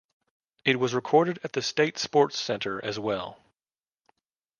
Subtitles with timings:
[0.65, 3.37] It was recorded at the State Sports Centre as well.